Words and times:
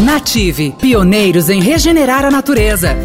Native, 0.00 0.72
pioneiros 0.72 1.48
em 1.48 1.60
regenerar 1.60 2.24
a 2.24 2.30
natureza. 2.30 2.96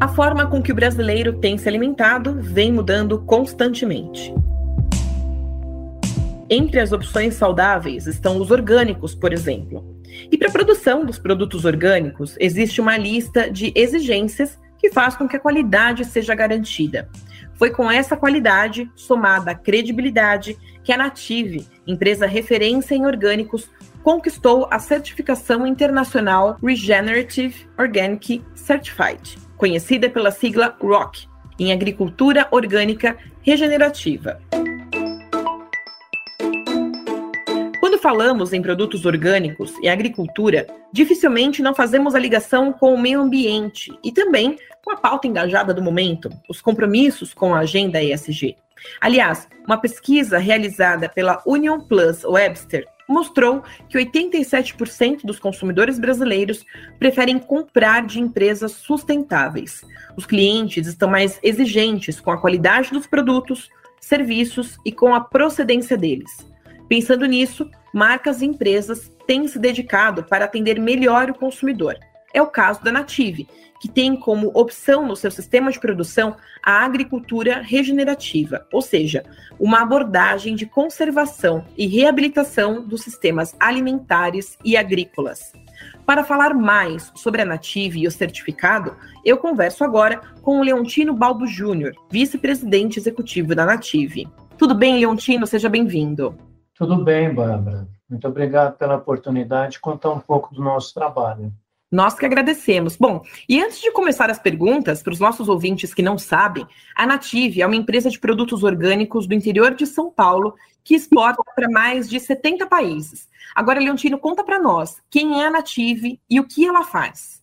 A 0.00 0.08
forma 0.08 0.48
com 0.48 0.60
que 0.60 0.72
o 0.72 0.74
brasileiro 0.74 1.34
tem 1.34 1.56
se 1.56 1.68
alimentado 1.68 2.38
vem 2.40 2.72
mudando 2.72 3.20
constantemente. 3.20 4.34
Entre 6.50 6.80
as 6.80 6.90
opções 6.90 7.34
saudáveis 7.34 8.08
estão 8.08 8.40
os 8.40 8.50
orgânicos, 8.50 9.14
por 9.14 9.32
exemplo. 9.32 9.96
E 10.30 10.36
para 10.36 10.48
a 10.48 10.52
produção 10.52 11.06
dos 11.06 11.20
produtos 11.20 11.64
orgânicos, 11.64 12.34
existe 12.40 12.80
uma 12.80 12.96
lista 12.96 13.48
de 13.48 13.72
exigências 13.76 14.58
que 14.76 14.90
faz 14.90 15.14
com 15.14 15.28
que 15.28 15.36
a 15.36 15.40
qualidade 15.40 16.04
seja 16.04 16.34
garantida. 16.34 17.08
Foi 17.60 17.68
com 17.68 17.90
essa 17.90 18.16
qualidade, 18.16 18.90
somada 18.96 19.50
à 19.50 19.54
credibilidade, 19.54 20.56
que 20.82 20.90
a 20.94 20.96
Native, 20.96 21.68
empresa 21.86 22.26
referência 22.26 22.94
em 22.94 23.04
orgânicos, 23.04 23.68
conquistou 24.02 24.66
a 24.70 24.78
certificação 24.78 25.66
internacional 25.66 26.56
Regenerative 26.62 27.68
Organic 27.78 28.42
Certified, 28.54 29.36
conhecida 29.58 30.08
pela 30.08 30.30
sigla 30.30 30.74
ROC, 30.80 31.28
em 31.58 31.70
agricultura 31.70 32.48
orgânica 32.50 33.18
regenerativa. 33.42 34.40
Falamos 38.00 38.52
em 38.52 38.62
produtos 38.62 39.04
orgânicos 39.04 39.72
e 39.82 39.88
agricultura, 39.88 40.66
dificilmente 40.92 41.62
não 41.62 41.74
fazemos 41.74 42.14
a 42.14 42.18
ligação 42.18 42.72
com 42.72 42.94
o 42.94 43.00
meio 43.00 43.20
ambiente 43.20 43.92
e 44.02 44.10
também 44.10 44.56
com 44.82 44.90
a 44.90 44.96
pauta 44.96 45.28
engajada 45.28 45.74
do 45.74 45.82
momento, 45.82 46.30
os 46.48 46.60
compromissos 46.60 47.34
com 47.34 47.54
a 47.54 47.60
agenda 47.60 48.02
ESG. 48.02 48.56
Aliás, 49.00 49.46
uma 49.66 49.76
pesquisa 49.76 50.38
realizada 50.38 51.08
pela 51.08 51.42
Union 51.46 51.80
Plus 51.80 52.24
Webster 52.24 52.86
mostrou 53.06 53.62
que 53.88 53.98
87% 53.98 55.22
dos 55.24 55.38
consumidores 55.38 55.98
brasileiros 55.98 56.64
preferem 56.98 57.38
comprar 57.38 58.06
de 58.06 58.20
empresas 58.20 58.72
sustentáveis. 58.72 59.84
Os 60.16 60.24
clientes 60.24 60.86
estão 60.86 61.10
mais 61.10 61.38
exigentes 61.42 62.20
com 62.20 62.30
a 62.30 62.38
qualidade 62.38 62.90
dos 62.90 63.06
produtos, 63.06 63.68
serviços 64.00 64.78
e 64.86 64.92
com 64.92 65.14
a 65.14 65.20
procedência 65.20 65.96
deles. 65.96 66.49
Pensando 66.90 67.24
nisso, 67.24 67.70
marcas 67.94 68.42
e 68.42 68.46
empresas 68.46 69.12
têm 69.24 69.46
se 69.46 69.60
dedicado 69.60 70.24
para 70.24 70.44
atender 70.44 70.80
melhor 70.80 71.30
o 71.30 71.34
consumidor. 71.34 71.96
É 72.34 72.42
o 72.42 72.48
caso 72.48 72.82
da 72.82 72.90
Native, 72.90 73.46
que 73.80 73.88
tem 73.88 74.16
como 74.16 74.50
opção 74.54 75.06
no 75.06 75.14
seu 75.14 75.30
sistema 75.30 75.70
de 75.70 75.78
produção 75.78 76.36
a 76.60 76.84
agricultura 76.84 77.62
regenerativa, 77.62 78.66
ou 78.72 78.82
seja, 78.82 79.24
uma 79.56 79.82
abordagem 79.82 80.56
de 80.56 80.66
conservação 80.66 81.64
e 81.78 81.86
reabilitação 81.86 82.82
dos 82.84 83.02
sistemas 83.02 83.54
alimentares 83.60 84.58
e 84.64 84.76
agrícolas. 84.76 85.52
Para 86.04 86.24
falar 86.24 86.54
mais 86.54 87.12
sobre 87.14 87.40
a 87.40 87.44
Native 87.44 88.00
e 88.00 88.08
o 88.08 88.10
certificado, 88.10 88.96
eu 89.24 89.38
converso 89.38 89.84
agora 89.84 90.20
com 90.42 90.58
o 90.58 90.64
Leontino 90.64 91.14
Balbo 91.14 91.46
Júnior, 91.46 91.92
vice-presidente 92.10 92.98
executivo 92.98 93.54
da 93.54 93.64
Native. 93.64 94.26
Tudo 94.58 94.74
bem, 94.74 94.98
Leontino? 94.98 95.46
Seja 95.46 95.68
bem-vindo. 95.68 96.49
Tudo 96.80 96.96
bem, 97.04 97.34
Bárbara. 97.34 97.86
Muito 98.08 98.26
obrigado 98.26 98.78
pela 98.78 98.96
oportunidade 98.96 99.72
de 99.72 99.80
contar 99.80 100.12
um 100.12 100.18
pouco 100.18 100.54
do 100.54 100.62
nosso 100.62 100.94
trabalho. 100.94 101.52
Nós 101.92 102.14
que 102.14 102.24
agradecemos. 102.24 102.96
Bom, 102.96 103.20
e 103.46 103.62
antes 103.62 103.82
de 103.82 103.92
começar 103.92 104.30
as 104.30 104.38
perguntas, 104.38 105.02
para 105.02 105.12
os 105.12 105.20
nossos 105.20 105.46
ouvintes 105.50 105.92
que 105.92 106.00
não 106.00 106.16
sabem, 106.16 106.66
a 106.96 107.04
Native 107.04 107.60
é 107.60 107.66
uma 107.66 107.76
empresa 107.76 108.08
de 108.08 108.18
produtos 108.18 108.64
orgânicos 108.64 109.26
do 109.26 109.34
interior 109.34 109.74
de 109.74 109.84
São 109.84 110.10
Paulo 110.10 110.54
que 110.82 110.94
exporta 110.94 111.42
para 111.54 111.68
mais 111.68 112.08
de 112.08 112.18
70 112.18 112.66
países. 112.66 113.28
Agora, 113.54 113.78
Leontino, 113.78 114.18
conta 114.18 114.42
para 114.42 114.58
nós 114.58 115.02
quem 115.10 115.42
é 115.42 115.48
a 115.48 115.50
Native 115.50 116.18
e 116.30 116.40
o 116.40 116.48
que 116.48 116.66
ela 116.66 116.82
faz. 116.82 117.42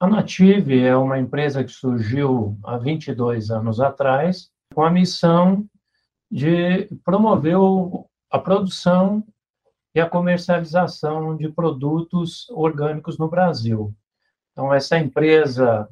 A 0.00 0.08
Native 0.08 0.82
é 0.82 0.96
uma 0.96 1.20
empresa 1.20 1.62
que 1.62 1.70
surgiu 1.70 2.58
há 2.64 2.78
22 2.78 3.48
anos 3.48 3.78
atrás 3.78 4.50
com 4.74 4.82
a 4.82 4.90
missão 4.90 5.64
de 6.28 6.88
promover 7.04 7.58
a 8.32 8.38
produção 8.38 9.22
e 9.94 10.00
a 10.00 10.08
comercialização 10.08 11.36
de 11.36 11.50
produtos 11.50 12.48
orgânicos 12.48 13.18
no 13.18 13.28
Brasil. 13.28 13.94
Então, 14.50 14.72
essa 14.72 14.98
empresa 14.98 15.86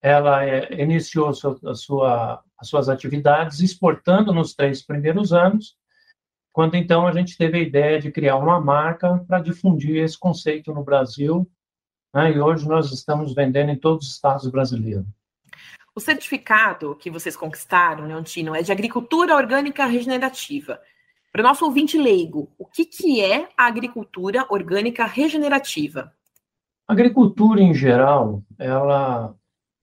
ela 0.00 0.44
é, 0.44 0.80
iniciou 0.80 1.32
sua, 1.34 2.42
as 2.58 2.68
suas 2.68 2.88
atividades 2.88 3.60
exportando 3.60 4.32
nos 4.32 4.54
três 4.54 4.82
primeiros 4.82 5.32
anos, 5.32 5.76
quando 6.52 6.76
então 6.76 7.08
a 7.08 7.12
gente 7.12 7.36
teve 7.36 7.58
a 7.58 7.62
ideia 7.62 8.00
de 8.00 8.12
criar 8.12 8.36
uma 8.36 8.60
marca 8.60 9.18
para 9.26 9.40
difundir 9.40 9.96
esse 9.96 10.16
conceito 10.16 10.72
no 10.72 10.84
Brasil, 10.84 11.50
né, 12.14 12.30
e 12.30 12.38
hoje 12.38 12.68
nós 12.68 12.92
estamos 12.92 13.34
vendendo 13.34 13.70
em 13.70 13.78
todos 13.78 14.06
os 14.06 14.14
estados 14.14 14.48
brasileiros. 14.48 15.06
O 15.96 16.00
certificado 16.00 16.94
que 16.96 17.10
vocês 17.10 17.36
conquistaram, 17.36 18.06
Leontino, 18.06 18.54
é 18.54 18.62
de 18.62 18.70
agricultura 18.70 19.34
orgânica 19.34 19.86
regenerativa. 19.86 20.80
Para 21.34 21.40
o 21.40 21.46
nosso 21.48 21.64
ouvinte 21.64 21.98
leigo, 21.98 22.48
o 22.56 22.64
que, 22.64 22.84
que 22.84 23.20
é 23.20 23.48
a 23.58 23.66
agricultura 23.66 24.46
orgânica 24.50 25.04
regenerativa? 25.04 26.12
A 26.86 26.92
agricultura, 26.92 27.60
em 27.60 27.74
geral, 27.74 28.40
ela, 28.56 29.34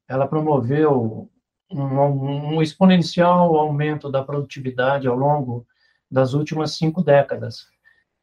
ela 0.08 0.28
promoveu 0.30 1.30
um, 1.70 2.56
um 2.56 2.62
exponencial 2.62 3.58
aumento 3.58 4.10
da 4.10 4.24
produtividade 4.24 5.10
ao 5.10 5.18
longo 5.18 5.68
das 6.10 6.34
últimas 6.34 6.78
cinco 6.78 7.04
décadas. 7.04 7.68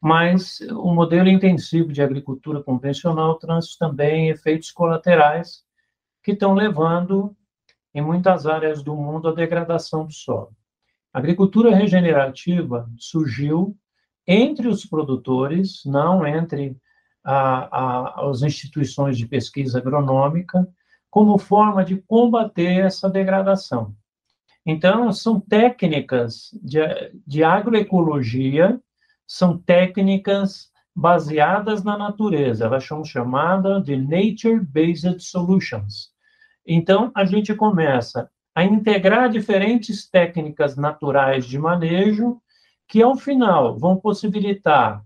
Mas 0.01 0.59
o 0.61 0.91
modelo 0.91 1.29
intensivo 1.29 1.93
de 1.93 2.01
agricultura 2.01 2.63
convencional 2.63 3.35
traz 3.35 3.75
também 3.75 4.29
efeitos 4.29 4.71
colaterais 4.71 5.63
que 6.23 6.31
estão 6.31 6.55
levando, 6.55 7.37
em 7.93 8.01
muitas 8.01 8.47
áreas 8.47 8.81
do 8.81 8.95
mundo, 8.95 9.27
à 9.27 9.35
degradação 9.35 10.03
do 10.03 10.13
solo. 10.13 10.49
A 11.13 11.19
agricultura 11.19 11.75
regenerativa 11.75 12.89
surgiu 12.97 13.75
entre 14.27 14.67
os 14.67 14.85
produtores, 14.85 15.81
não 15.85 16.25
entre 16.25 16.77
a, 17.23 17.77
a, 17.77 18.29
as 18.29 18.41
instituições 18.43 19.17
de 19.17 19.27
pesquisa 19.27 19.79
agronômica, 19.79 20.67
como 21.09 21.39
forma 21.39 21.83
de 21.83 21.97
combater 21.97 22.85
essa 22.85 23.09
degradação. 23.09 23.95
Então, 24.65 25.11
são 25.11 25.39
técnicas 25.39 26.51
de, 26.61 26.79
de 27.25 27.43
agroecologia, 27.43 28.79
são 29.25 29.57
técnicas 29.57 30.69
baseadas 30.95 31.83
na 31.83 31.97
natureza, 31.97 32.65
elas 32.65 32.83
são 32.83 33.03
chamadas 33.03 33.83
de 33.83 33.95
Nature-Based 33.95 35.19
Solutions. 35.19 36.11
Então, 36.67 37.11
a 37.15 37.25
gente 37.25 37.55
começa 37.55 38.29
a 38.59 38.65
integrar 38.65 39.29
diferentes 39.29 40.05
técnicas 40.05 40.75
naturais 40.75 41.45
de 41.45 41.57
manejo, 41.57 42.41
que 42.89 43.01
ao 43.01 43.15
final 43.15 43.79
vão 43.79 43.95
possibilitar 43.95 45.01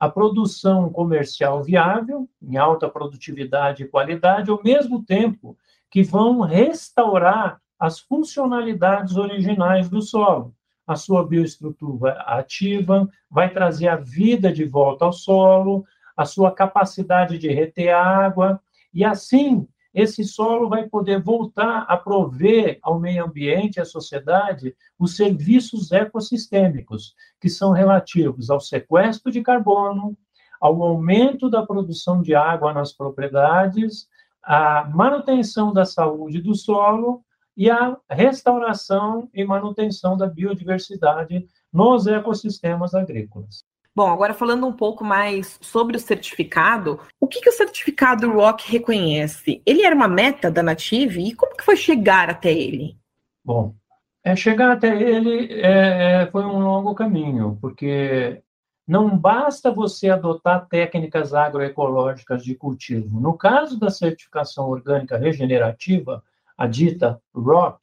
a 0.00 0.08
produção 0.08 0.88
comercial 0.88 1.62
viável, 1.62 2.26
em 2.40 2.56
alta 2.56 2.88
produtividade 2.88 3.82
e 3.82 3.86
qualidade, 3.86 4.50
ao 4.50 4.62
mesmo 4.64 5.04
tempo 5.04 5.58
que 5.90 6.02
vão 6.02 6.40
restaurar 6.40 7.60
as 7.78 8.00
funcionalidades 8.00 9.14
originais 9.18 9.90
do 9.90 10.00
solo. 10.00 10.54
A 10.86 10.96
sua 10.96 11.22
bioestrutura 11.22 12.12
ativa 12.22 13.06
vai 13.30 13.50
trazer 13.50 13.88
a 13.88 13.96
vida 13.96 14.50
de 14.50 14.64
volta 14.64 15.04
ao 15.04 15.12
solo, 15.12 15.84
a 16.16 16.24
sua 16.24 16.50
capacidade 16.50 17.36
de 17.36 17.48
reter 17.48 17.90
água, 17.90 18.58
e 18.94 19.04
assim 19.04 19.68
esse 19.96 20.24
solo 20.24 20.68
vai 20.68 20.86
poder 20.86 21.22
voltar 21.22 21.86
a 21.88 21.96
prover 21.96 22.78
ao 22.82 23.00
meio 23.00 23.24
ambiente, 23.24 23.80
à 23.80 23.84
sociedade, 23.86 24.76
os 24.98 25.16
serviços 25.16 25.90
ecossistêmicos, 25.90 27.14
que 27.40 27.48
são 27.48 27.72
relativos 27.72 28.50
ao 28.50 28.60
sequestro 28.60 29.32
de 29.32 29.40
carbono, 29.40 30.14
ao 30.60 30.82
aumento 30.82 31.48
da 31.48 31.64
produção 31.64 32.20
de 32.20 32.34
água 32.34 32.74
nas 32.74 32.92
propriedades, 32.92 34.06
à 34.42 34.84
manutenção 34.84 35.72
da 35.72 35.86
saúde 35.86 36.42
do 36.42 36.54
solo 36.54 37.24
e 37.56 37.70
à 37.70 37.96
restauração 38.10 39.30
e 39.32 39.46
manutenção 39.46 40.14
da 40.14 40.26
biodiversidade 40.26 41.48
nos 41.72 42.06
ecossistemas 42.06 42.94
agrícolas. 42.94 43.64
Bom, 43.96 44.12
agora 44.12 44.34
falando 44.34 44.66
um 44.66 44.74
pouco 44.74 45.02
mais 45.02 45.58
sobre 45.62 45.96
o 45.96 46.00
certificado, 46.00 47.00
o 47.18 47.26
que, 47.26 47.40
que 47.40 47.48
o 47.48 47.52
certificado 47.52 48.30
ROC 48.30 48.60
reconhece? 48.66 49.62
Ele 49.64 49.86
era 49.86 49.94
uma 49.94 50.06
meta 50.06 50.50
da 50.50 50.62
Native 50.62 51.26
e 51.26 51.34
como 51.34 51.56
que 51.56 51.64
foi 51.64 51.76
chegar 51.76 52.28
até 52.28 52.52
ele? 52.52 52.94
Bom, 53.42 53.74
é, 54.22 54.36
chegar 54.36 54.70
até 54.70 54.94
ele 54.94 55.50
é, 55.62 56.24
é 56.24 56.26
foi 56.26 56.44
um 56.44 56.58
longo 56.58 56.94
caminho, 56.94 57.56
porque 57.58 58.42
não 58.86 59.16
basta 59.16 59.70
você 59.70 60.10
adotar 60.10 60.68
técnicas 60.68 61.32
agroecológicas 61.32 62.44
de 62.44 62.54
cultivo. 62.54 63.18
No 63.18 63.32
caso 63.32 63.80
da 63.80 63.88
certificação 63.88 64.68
orgânica 64.68 65.16
regenerativa, 65.16 66.22
a 66.54 66.66
dita 66.66 67.18
ROC, 67.34 67.78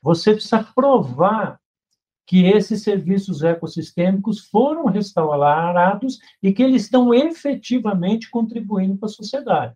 você 0.00 0.32
precisa 0.32 0.62
provar 0.62 1.58
que 2.26 2.44
esses 2.44 2.82
serviços 2.82 3.42
ecossistêmicos 3.42 4.40
foram 4.48 4.86
restaurados 4.86 6.18
e 6.42 6.52
que 6.52 6.62
eles 6.62 6.82
estão 6.82 7.14
efetivamente 7.14 8.28
contribuindo 8.28 8.98
para 8.98 9.06
a 9.06 9.12
sociedade. 9.12 9.74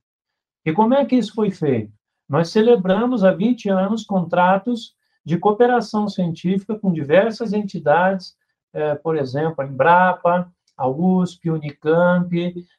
E 0.65 0.73
como 0.73 0.95
é 0.95 1.05
que 1.05 1.17
isso 1.17 1.33
foi 1.33 1.51
feito? 1.51 1.93
Nós 2.29 2.51
celebramos 2.51 3.25
há 3.25 3.33
20 3.33 3.69
anos 3.71 4.05
contratos 4.05 4.95
de 5.25 5.39
cooperação 5.39 6.09
científica 6.09 6.79
com 6.79 6.93
diversas 6.93 7.53
entidades, 7.53 8.35
eh, 8.73 8.95
por 8.97 9.17
exemplo, 9.17 9.63
a 9.63 9.67
Embrapa, 9.67 10.53
a 10.77 10.89
USP, 10.89 11.51
Unicamp, 11.51 12.31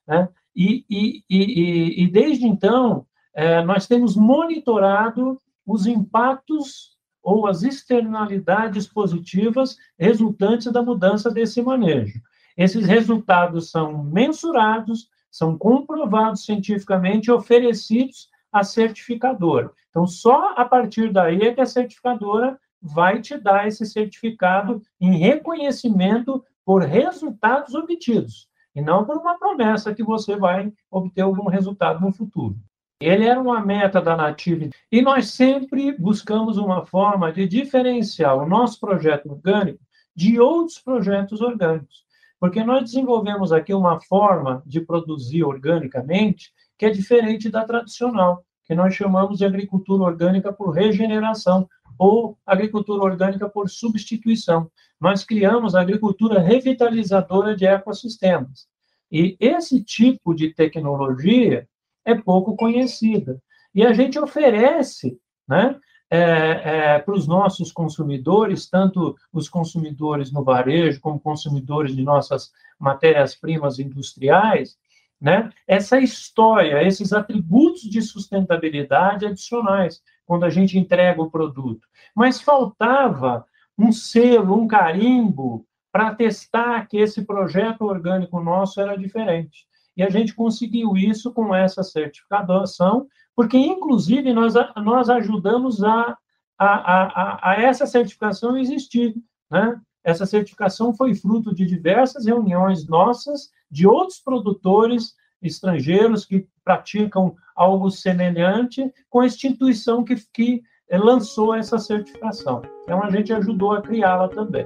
né? 0.07 0.27
e, 0.56 0.85
e, 0.89 1.23
e, 1.29 2.03
e, 2.03 2.07
desde 2.12 2.45
então 2.45 3.06
eh, 3.33 3.63
nós 3.63 3.88
temos 3.88 4.15
monitorado 4.15 5.39
os 5.65 5.85
impactos 5.85 6.97
ou 7.23 7.47
as 7.47 7.63
externalidades 7.63 8.88
positivas 8.88 9.77
resultantes 9.97 10.71
da 10.71 10.81
mudança 10.81 11.29
desse 11.29 11.62
manejo. 11.62 12.21
Esses 12.57 12.85
resultados 12.85 13.69
são 13.69 14.03
mensurados, 14.03 15.09
são 15.29 15.57
comprovados 15.57 16.45
cientificamente 16.45 17.29
e 17.29 17.31
oferecidos 17.31 18.29
à 18.51 18.63
certificadora. 18.63 19.71
Então, 19.89 20.06
só 20.06 20.53
a 20.56 20.65
partir 20.65 21.12
daí 21.12 21.41
é 21.41 21.53
que 21.53 21.62
a 21.62 21.65
certificadora 21.65 22.59
vai 22.81 23.21
te 23.21 23.38
dar 23.38 23.68
esse 23.68 23.85
certificado 23.85 24.81
em 25.00 25.18
reconhecimento 25.18 26.44
por 26.65 26.81
resultados 26.81 27.75
obtidos, 27.75 28.50
e 28.75 28.81
não 28.81 29.06
por 29.06 29.18
uma 29.18 29.38
promessa 29.38 29.94
que 29.94 30.03
você 30.03 30.35
vai 30.35 30.71
obter 30.89 31.21
algum 31.21 31.47
resultado 31.47 32.01
no 32.01 32.12
futuro. 32.12 32.56
Ele 33.01 33.25
era 33.25 33.42
uma 33.42 33.65
meta 33.65 34.00
da 34.00 34.15
Native 34.15 34.69
e 34.92 35.01
nós 35.01 35.31
sempre 35.31 35.92
buscamos 35.98 36.57
uma 36.57 36.86
forma 36.86 37.33
de 37.33 37.48
diferenciar 37.48 38.38
o 38.38 38.48
nosso 38.48 38.80
projeto 38.80 39.31
orgânico 39.31 39.80
de 40.15 40.39
outros 40.39 40.77
projetos 40.77 41.42
orgânicos, 41.42 42.06
porque 42.39 42.63
nós 42.63 42.83
desenvolvemos 42.83 43.51
aqui 43.51 43.74
uma 43.74 44.00
forma 44.01 44.62
de 44.68 44.81
produzir 44.81 45.44
organicamente 45.44 46.53
que 46.77 46.86
é 46.86 46.92
diferente 46.92 47.50
da 47.50 47.65
tradicional, 47.65 48.45
que 48.65 48.75
nós 48.75 48.94
chamamos 48.94 49.39
de 49.39 49.45
agricultura 49.45 50.04
orgânica 50.04 50.54
por 50.54 50.69
regeneração 50.69 51.68
ou 51.97 52.38
agricultura 52.45 53.04
orgânica 53.04 53.50
por 53.50 53.68
substituição. 53.68 54.69
Nós 55.00 55.24
criamos 55.24 55.74
a 55.74 55.81
agricultura 55.81 56.39
revitalizadora 56.39 57.56
de 57.56 57.65
ecossistemas. 57.65 58.68
E 59.12 59.36
esse 59.39 59.83
tipo 59.83 60.36
de 60.36 60.54
tecnologia 60.54 61.68
é 62.06 62.15
pouco 62.15 62.56
conhecida. 62.56 63.42
E 63.74 63.86
a 63.86 63.94
gente 63.94 64.19
oferece 64.19 65.18
né, 65.48 65.80
é, 66.09 66.18
é, 66.18 67.00
para 67.00 67.13
os 67.13 67.27
nossos 67.27 67.71
consumidores, 67.71 68.69
tanto 68.69 69.15
os 69.31 69.48
consumidores 69.48 70.31
no 70.31 70.44
varejo, 70.44 71.00
como 71.00 71.19
consumidores 71.19 71.95
de 71.95 72.03
nossas 72.03 72.51
matérias-primas 72.77 73.80
industriais, 73.80 74.77
né, 75.19 75.51
essa 75.68 76.00
história, 76.00 76.86
esses 76.86 77.13
atributos 77.13 77.83
de 77.83 78.01
sustentabilidade 78.01 79.25
adicionais, 79.25 80.01
quando 80.25 80.45
a 80.45 80.50
gente 80.50 80.77
entrega 80.77 81.21
o 81.21 81.30
produto. 81.30 81.88
Mas 82.15 82.42
faltava 82.42 83.45
um 83.77 83.92
selo, 83.92 84.56
um 84.56 84.68
carimbo, 84.68 85.65
para 85.92 86.15
testar 86.15 86.88
que 86.88 86.97
esse 86.97 87.24
projeto 87.25 87.81
orgânico 87.81 88.42
nosso 88.42 88.80
era 88.80 88.97
diferente. 88.97 89.68
E 89.96 90.04
a 90.04 90.10
gente 90.10 90.34
conseguiu 90.34 90.96
isso 90.96 91.32
com 91.34 91.54
essa 91.54 91.84
certificação, 91.84 93.08
porque, 93.36 93.58
inclusive, 93.58 94.34
nós, 94.34 94.54
nós 94.78 95.10
ajudamos 95.10 95.84
a, 95.84 96.18
a, 96.58 96.66
a, 96.66 97.52
a 97.52 97.62
essa 97.62 97.86
certificação 97.86 98.58
existir. 98.58 99.16
Né? 99.50 99.80
Essa 100.04 100.26
certificação 100.26 100.94
foi 100.94 101.14
fruto 101.14 101.54
de 101.54 101.66
diversas 101.66 102.26
reuniões 102.26 102.88
nossas, 102.88 103.50
de 103.70 103.88
outros 103.88 104.20
produtores 104.20 105.14
estrangeiros 105.42 106.26
que 106.26 106.48
praticam 106.64 107.36
algo 107.56 107.90
semelhante, 107.90 108.92
com 109.10 109.22
a 109.22 109.26
instituição 109.26 110.04
que, 110.04 110.16
que 110.34 110.62
lançou 110.92 111.56
essa 111.56 111.78
certificação. 111.78 112.62
Então, 112.84 113.04
a 113.04 113.10
gente 113.10 113.34
ajudou 113.34 113.74
a 113.74 113.82
criá-la 113.82 114.28
também. 114.28 114.66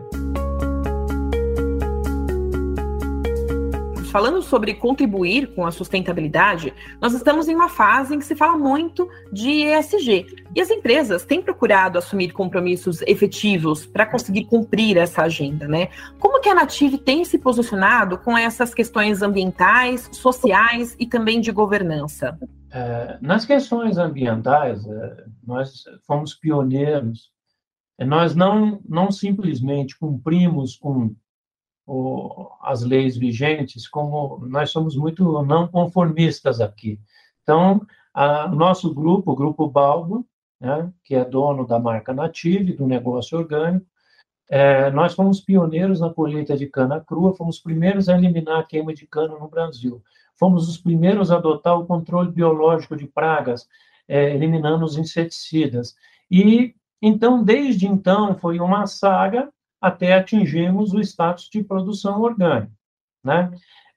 Falando 4.16 4.42
sobre 4.42 4.74
contribuir 4.74 5.54
com 5.54 5.66
a 5.66 5.72
sustentabilidade, 5.72 6.74
nós 7.02 7.14
estamos 7.14 7.50
em 7.50 7.54
uma 7.54 7.68
fase 7.68 8.16
em 8.16 8.20
que 8.20 8.24
se 8.24 8.34
fala 8.34 8.58
muito 8.58 9.10
de 9.30 9.66
ESG. 9.66 10.46
E 10.56 10.62
as 10.62 10.70
empresas 10.70 11.26
têm 11.26 11.42
procurado 11.42 11.98
assumir 11.98 12.32
compromissos 12.32 13.02
efetivos 13.02 13.86
para 13.86 14.06
conseguir 14.06 14.46
cumprir 14.46 14.96
essa 14.96 15.24
agenda, 15.24 15.68
né? 15.68 15.90
Como 16.18 16.40
que 16.40 16.48
a 16.48 16.56
Native 16.56 16.98
tem 16.98 17.26
se 17.26 17.38
posicionado 17.38 18.18
com 18.18 18.38
essas 18.38 18.74
questões 18.74 19.22
ambientais, 19.22 20.10
sociais 20.14 20.96
e 20.98 21.06
também 21.06 21.42
de 21.42 21.52
governança? 21.52 22.40
É, 22.72 23.18
nas 23.22 23.44
questões 23.44 23.98
ambientais, 23.98 24.88
é, 24.88 25.26
nós 25.46 25.84
fomos 26.08 26.34
pioneiros. 26.34 27.32
É, 28.00 28.06
nós 28.06 28.34
não, 28.34 28.80
não 28.88 29.12
simplesmente 29.12 30.00
cumprimos 30.00 30.78
com 30.78 31.14
o, 31.86 32.50
as 32.62 32.84
leis 32.84 33.16
vigentes, 33.16 33.88
como 33.88 34.46
nós 34.48 34.72
somos 34.72 34.96
muito 34.96 35.44
não 35.44 35.68
conformistas 35.68 36.60
aqui. 36.60 37.00
Então, 37.44 37.86
nosso 38.54 38.94
grupo, 38.94 39.32
o 39.32 39.36
Grupo 39.36 39.68
Balbo, 39.68 40.26
né, 40.60 40.92
que 41.04 41.16
é 41.16 41.24
dono 41.24 41.68
da 41.68 41.80
marca 41.80 42.14
Native, 42.14 42.74
do 42.74 42.88
negócio 42.88 43.38
orgânico, 43.38 43.86
é, 44.50 44.92
nós 44.92 45.14
fomos 45.14 45.42
pioneiros 45.42 46.00
na 46.00 46.14
colheita 46.14 46.56
de 46.56 46.68
cana 46.68 47.02
crua, 47.02 47.36
fomos 47.36 47.58
os 47.58 47.62
primeiros 47.62 48.08
a 48.08 48.18
eliminar 48.18 48.60
a 48.60 48.64
queima 48.64 48.94
de 48.94 49.08
cana 49.08 49.38
no 49.38 49.48
Brasil. 49.48 50.04
Fomos 50.38 50.70
os 50.70 50.78
primeiros 50.78 51.32
a 51.32 51.38
adotar 51.38 51.80
o 51.80 51.86
controle 51.86 52.32
biológico 52.32 52.96
de 52.96 53.08
pragas, 53.08 53.68
é, 54.08 54.36
eliminando 54.36 54.86
os 54.86 54.98
inseticidas. 54.98 55.96
E, 56.30 56.76
então, 57.02 57.44
desde 57.44 57.88
então, 57.88 58.36
foi 58.36 58.60
uma 58.60 58.86
saga 58.86 59.52
até 59.86 60.16
atingirmos 60.16 60.94
o 60.94 61.00
status 61.00 61.48
de 61.48 61.64
produção 61.64 62.20
orgânica, 62.20 62.72
né? 63.24 63.52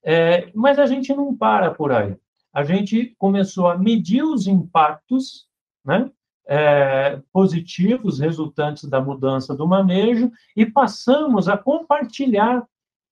É, 0.05 0.51
mas 0.55 0.79
a 0.79 0.85
gente 0.85 1.15
não 1.15 1.35
para 1.35 1.71
por 1.71 1.91
aí. 1.93 2.15
A 2.53 2.63
gente 2.63 3.15
começou 3.17 3.69
a 3.69 3.79
medir 3.79 4.23
os 4.23 4.47
impactos, 4.47 5.47
né? 5.83 6.11
É, 6.47 7.21
positivos 7.33 8.19
resultantes 8.19 8.85
da 8.85 9.01
mudança 9.01 9.55
do 9.55 9.67
manejo 9.67 10.31
e 10.55 10.65
passamos 10.65 11.49
a 11.49 11.57
compartilhar 11.57 12.67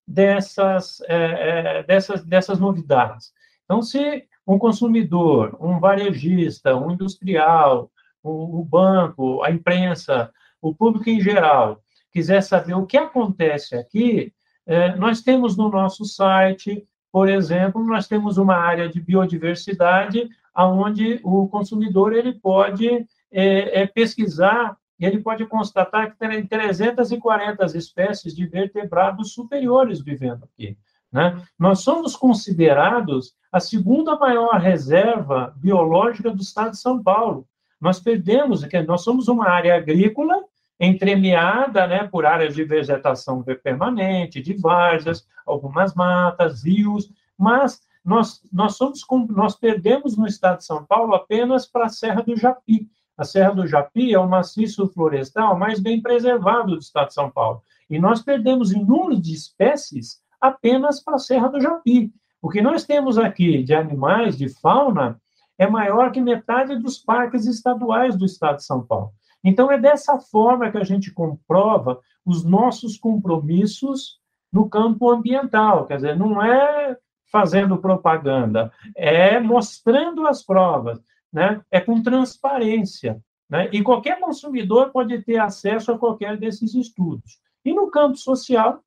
dessas, 0.07 1.01
é, 1.03 1.17
é, 1.17 1.83
dessas, 1.83 2.25
dessas 2.25 2.59
novidades. 2.59 3.33
Então, 3.65 3.81
se 3.81 4.25
um 4.47 4.59
consumidor, 4.59 5.57
um 5.61 5.81
varejista, 5.81 6.77
um 6.77 6.91
industrial, 6.91 7.91
o, 8.23 8.61
o 8.61 8.65
banco, 8.65 9.43
a 9.43 9.51
imprensa, 9.51 10.31
o 10.61 10.75
público 10.75 11.09
em 11.09 11.21
geral, 11.21 11.83
quiser 12.17 12.43
saber 12.43 12.73
o 12.73 12.87
que 12.87 12.97
acontece 12.97 13.77
aqui, 13.77 14.33
é, 14.65 14.97
nós 14.97 15.21
temos 15.21 15.55
no 15.55 15.69
nosso 15.69 16.03
site, 16.07 16.83
por 17.13 17.29
exemplo, 17.29 17.85
nós 17.85 18.09
temos 18.09 18.39
uma 18.39 18.57
área 18.57 18.89
de 18.89 18.99
biodiversidade, 18.99 20.27
onde 20.57 21.21
o 21.23 21.47
consumidor 21.47 22.15
ele 22.15 22.33
pode 22.33 22.89
é, 23.31 23.83
é, 23.83 23.87
pesquisar 23.87 24.79
e 24.99 25.05
ele 25.05 25.21
pode 25.21 25.45
constatar 25.45 26.11
que 26.11 26.19
tem 26.19 26.47
340 26.47 27.67
espécies 27.77 28.35
de 28.35 28.47
vertebrados 28.47 29.35
superiores 29.35 30.01
vivendo 30.01 30.45
aqui. 30.45 30.75
Né? 31.13 31.39
Nós 31.59 31.81
somos 31.81 32.17
considerados 32.17 33.35
a 33.53 33.61
segunda 33.61 34.17
maior 34.17 34.59
reserva 34.59 35.55
biológica 35.55 36.31
do 36.31 36.41
estado 36.41 36.71
de 36.71 36.79
São 36.79 37.03
Paulo. 37.03 37.47
Nós 37.79 38.01
perdemos, 38.01 38.67
nós 38.87 39.03
somos 39.03 39.29
uma 39.29 39.51
área 39.51 39.77
agrícola 39.77 40.43
entremeada 40.79 41.87
né, 41.87 42.05
por 42.05 42.27
áreas 42.27 42.55
de 42.55 42.65
vegetação 42.65 43.43
permanente, 43.63 44.43
de 44.43 44.55
várzeas, 44.55 45.27
algumas 45.47 45.95
matas, 45.95 46.65
rios, 46.65 47.11
mas 47.39 47.81
nós, 48.05 48.41
nós, 48.53 48.77
somos, 48.77 49.05
nós 49.31 49.57
perdemos 49.57 50.17
no 50.17 50.27
estado 50.27 50.59
de 50.59 50.65
São 50.65 50.85
Paulo 50.85 51.15
apenas 51.15 51.67
para 51.67 51.87
a 51.87 51.89
Serra 51.89 52.23
do 52.23 52.37
Japi. 52.37 52.89
A 53.17 53.25
Serra 53.25 53.53
do 53.53 53.67
Japi 53.67 54.15
é 54.15 54.19
o 54.19 54.29
maciço 54.29 54.87
florestal 54.89 55.59
mais 55.59 55.81
bem 55.81 56.01
preservado 56.01 56.75
do 56.75 56.79
estado 56.79 57.09
de 57.09 57.15
São 57.15 57.31
Paulo. 57.31 57.63
E 57.89 57.99
nós 57.99 58.23
perdemos 58.23 58.73
em 58.73 58.85
número 58.85 59.21
de 59.21 59.33
espécies 59.33 60.21
apenas 60.41 61.03
para 61.03 61.17
a 61.17 61.19
Serra 61.19 61.49
do 61.49 61.61
Japi. 61.61 62.13
O 62.43 62.51
que 62.51 62.61
nós 62.61 62.85
temos 62.85 63.19
aqui 63.19 63.63
de 63.63 63.75
animais, 63.75 64.37
de 64.37 64.49
fauna, 64.49 65.21
é 65.59 65.67
maior 65.67 66.13
que 66.13 66.21
metade 66.21 66.79
dos 66.79 66.99
parques 66.99 67.47
estaduais 67.47 68.17
do 68.17 68.27
estado 68.27 68.59
de 68.59 68.65
São 68.65 68.85
Paulo. 68.85 69.13
Então, 69.45 69.71
é 69.71 69.79
dessa 69.79 70.19
forma 70.19 70.71
que 70.71 70.79
a 70.79 70.85
gente 70.85 71.13
comprova 71.13 72.01
os 72.25 72.45
nossos 72.45 72.99
compromissos 72.99 74.21
no 74.53 74.69
campo 74.69 75.11
ambiental. 75.11 75.87
Quer 75.87 75.97
dizer, 75.97 76.17
não 76.17 76.43
é 76.43 76.97
fazendo 77.31 77.79
propaganda, 77.79 78.73
é 78.97 79.39
mostrando 79.39 80.27
as 80.27 80.43
provas, 80.43 81.01
né? 81.33 81.61
é 81.71 81.81
com 81.81 82.03
transparência. 82.03 83.21
Né? 83.49 83.69
E 83.73 83.83
qualquer 83.83 84.19
consumidor 84.21 84.91
pode 84.91 85.23
ter 85.23 85.39
acesso 85.39 85.93
a 85.93 85.99
qualquer 85.99 86.37
desses 86.37 86.75
estudos. 86.75 87.39
E 87.65 87.73
no 87.75 87.91
campo 87.91 88.17
social, 88.17 88.83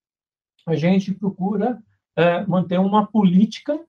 a 0.66 0.76
gente 0.76 1.14
procura 1.14 1.82
é, 2.16 2.46
manter 2.46 2.80
uma 2.80 3.08
política 3.08 3.80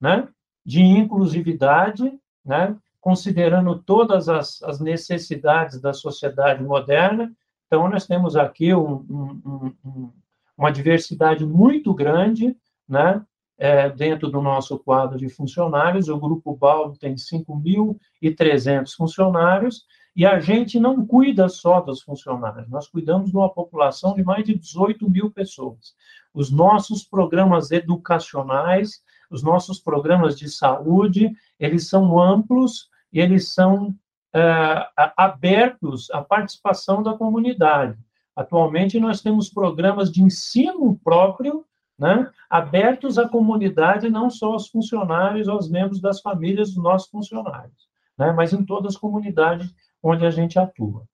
né, 0.00 0.28
de 0.64 0.80
inclusividade, 0.80 2.18
né, 2.44 2.76
considerando 3.00 3.76
todas 3.78 4.28
as, 4.28 4.62
as, 4.62 4.80
necessidades 4.80 5.80
da 5.80 5.92
sociedade 5.92 6.62
moderna. 6.62 7.32
Então, 7.66 7.88
nós 7.88 8.06
temos 8.06 8.36
aqui 8.36 8.74
um, 8.74 9.06
um, 9.08 9.72
um, 9.84 10.12
uma 10.56 10.70
diversidade 10.70 11.46
muito 11.46 11.94
grande 11.94 12.56
né, 12.88 13.24
é, 13.56 13.88
dentro 13.88 14.28
do 14.28 14.42
nosso 14.42 14.78
quadro 14.78 15.18
de 15.18 15.28
funcionários. 15.28 16.08
O 16.08 16.18
Grupo 16.18 16.54
Baldo 16.54 16.98
tem 16.98 17.14
5.300 17.14 18.94
funcionários, 18.94 19.86
e 20.14 20.26
a 20.26 20.40
gente 20.40 20.78
não 20.78 21.06
cuida 21.06 21.48
só 21.48 21.80
dos 21.80 22.02
funcionários, 22.02 22.68
nós 22.68 22.88
cuidamos 22.88 23.30
de 23.30 23.36
uma 23.36 23.48
população 23.48 24.12
de 24.12 24.24
mais 24.24 24.44
de 24.44 24.54
18 24.54 25.08
mil 25.08 25.30
pessoas. 25.30 25.94
Os 26.34 26.50
nossos 26.50 27.04
programas 27.04 27.70
educacionais, 27.70 29.02
os 29.30 29.42
nossos 29.42 29.78
programas 29.78 30.36
de 30.36 30.48
saúde, 30.48 31.30
eles 31.58 31.88
são 31.88 32.20
amplos 32.20 32.89
e 33.12 33.20
eles 33.20 33.52
são 33.52 33.94
é, 34.34 34.86
abertos 35.16 36.10
à 36.10 36.22
participação 36.22 37.02
da 37.02 37.14
comunidade. 37.14 37.98
Atualmente, 38.34 38.98
nós 39.00 39.20
temos 39.20 39.48
programas 39.48 40.10
de 40.10 40.22
ensino 40.22 40.98
próprio, 41.02 41.64
né, 41.98 42.30
abertos 42.48 43.18
à 43.18 43.28
comunidade, 43.28 44.08
não 44.08 44.30
só 44.30 44.52
aos 44.52 44.68
funcionários, 44.68 45.48
aos 45.48 45.68
membros 45.68 46.00
das 46.00 46.20
famílias 46.20 46.72
dos 46.72 46.82
nossos 46.82 47.10
funcionários, 47.10 47.88
né, 48.16 48.32
mas 48.32 48.52
em 48.52 48.64
todas 48.64 48.94
as 48.94 49.00
comunidades 49.00 49.74
onde 50.02 50.24
a 50.24 50.30
gente 50.30 50.58
atua. 50.58 51.04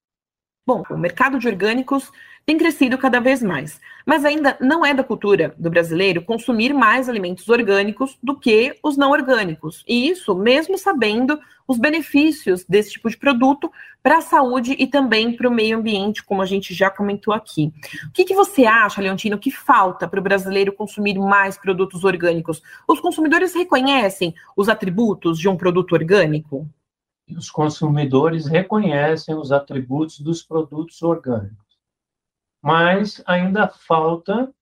Bom, 0.67 0.83
o 0.91 0.99
mercado 0.99 1.39
de 1.39 1.47
orgânicos 1.47 2.11
tem 2.45 2.59
crescido 2.59 2.99
cada 2.99 3.21
vez 3.21 3.41
mais, 3.41 3.81
mas 4.05 4.25
ainda 4.25 4.57
não 4.61 4.85
é 4.85 4.93
da 4.93 5.05
cultura 5.05 5.55
do 5.57 5.71
brasileiro 5.71 6.25
consumir 6.25 6.75
mais 6.75 7.09
alimentos 7.09 7.49
orgânicos 7.49 8.19
do 8.21 8.37
que 8.37 8.77
os 8.83 8.97
não 8.97 9.13
orgânicos. 9.13 9.85
E 9.87 10.09
isso 10.09 10.35
mesmo 10.35 10.77
sabendo 10.77 11.39
os 11.69 11.79
benefícios 11.79 12.65
desse 12.65 12.91
tipo 12.93 13.09
de 13.09 13.17
produto 13.17 13.71
para 14.03 14.19
a 14.19 14.21
saúde 14.21 14.75
e 14.77 14.89
também 14.89 15.37
para 15.37 15.49
o 15.49 15.53
meio 15.53 15.79
ambiente, 15.79 16.25
como 16.25 16.43
a 16.43 16.47
gente 16.47 16.75
já 16.75 16.91
comentou 16.91 17.33
aqui. 17.33 17.73
O 18.09 18.13
que, 18.13 18.25
que 18.25 18.35
você 18.35 18.67
acha, 18.67 19.01
Leontino, 19.01 19.39
que 19.39 19.53
falta 19.53 20.09
para 20.09 20.19
o 20.19 20.23
brasileiro 20.23 20.73
consumir 20.73 21.17
mais 21.17 21.57
produtos 21.57 22.03
orgânicos? 22.03 22.61
Os 22.89 22.99
consumidores 22.99 23.55
reconhecem 23.55 24.35
os 24.57 24.69
atributos 24.69 25.39
de 25.39 25.49
um 25.49 25.57
produto 25.57 25.93
orgânico? 25.93 26.69
Os 27.35 27.51
consumidores 27.51 28.47
reconhecem 28.47 29.35
os 29.35 29.51
atributos 29.51 30.21
dos 30.21 30.43
produtos 30.43 31.03
orgânicos. 31.03 31.79
Mas 32.63 33.23
ainda 33.27 33.69
falta 33.69 34.53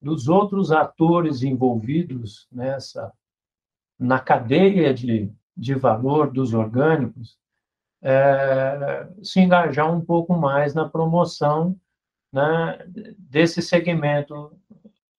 dos 0.00 0.28
outros 0.28 0.72
atores 0.72 1.42
envolvidos 1.42 2.46
nessa 2.50 3.12
na 3.98 4.20
cadeia 4.20 4.94
de, 4.94 5.32
de 5.56 5.74
valor 5.74 6.30
dos 6.30 6.54
orgânicos 6.54 7.36
é, 8.00 9.08
se 9.22 9.40
engajar 9.40 9.92
um 9.92 10.00
pouco 10.00 10.34
mais 10.34 10.72
na 10.72 10.88
promoção 10.88 11.76
né, 12.32 12.78
desse 13.18 13.60
segmento 13.60 14.56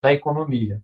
da 0.01 0.13
economia. 0.13 0.81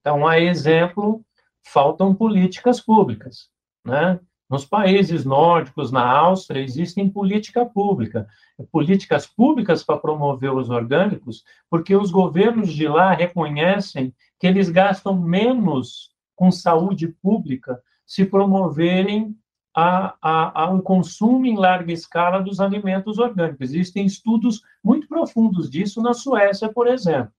Então, 0.00 0.26
a 0.26 0.40
exemplo, 0.40 1.22
faltam 1.66 2.14
políticas 2.14 2.80
públicas, 2.80 3.50
né? 3.84 4.18
Nos 4.48 4.64
países 4.64 5.24
nórdicos, 5.24 5.90
na 5.90 6.08
Áustria, 6.08 6.62
existem 6.62 7.08
política 7.08 7.66
pública, 7.66 8.28
políticas 8.70 9.26
públicas 9.26 9.82
para 9.82 9.98
promover 9.98 10.52
os 10.52 10.70
orgânicos, 10.70 11.44
porque 11.68 11.96
os 11.96 12.12
governos 12.12 12.72
de 12.72 12.86
lá 12.86 13.12
reconhecem 13.12 14.14
que 14.38 14.46
eles 14.46 14.70
gastam 14.70 15.20
menos 15.20 16.10
com 16.36 16.52
saúde 16.52 17.08
pública 17.08 17.82
se 18.06 18.24
promoverem 18.24 19.36
a, 19.74 20.14
a, 20.22 20.62
a, 20.62 20.70
um 20.70 20.80
consumo 20.80 21.44
em 21.44 21.56
larga 21.56 21.92
escala 21.92 22.40
dos 22.40 22.60
alimentos 22.60 23.18
orgânicos. 23.18 23.68
Existem 23.68 24.06
estudos 24.06 24.62
muito 24.82 25.08
profundos 25.08 25.68
disso 25.68 26.00
na 26.00 26.14
Suécia, 26.14 26.72
por 26.72 26.86
exemplo. 26.86 27.32